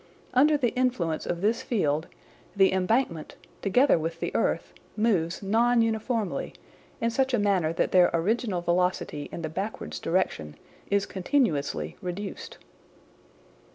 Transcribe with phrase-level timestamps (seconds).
[0.33, 2.07] Under the influence of this field,
[2.55, 6.55] the embankment together with the earth moves non uniformly
[6.99, 10.55] in such a manner that their original velocity in the backwards direction
[10.89, 12.57] is continuously reduced."